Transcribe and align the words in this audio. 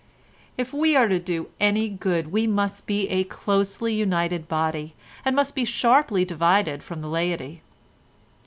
"If 0.57 0.73
we 0.73 0.95
are 0.95 1.07
to 1.07 1.19
do 1.19 1.49
any 1.59 1.87
good 1.87 2.31
we 2.31 2.47
must 2.47 2.87
be 2.87 3.07
a 3.09 3.23
closely 3.23 3.93
united 3.93 4.47
body, 4.47 4.95
and 5.23 5.35
must 5.35 5.53
be 5.53 5.63
sharply 5.63 6.25
divided 6.25 6.81
from 6.81 7.01
the 7.01 7.07
laity. 7.07 7.61